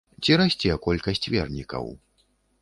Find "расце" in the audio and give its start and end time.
0.41-0.77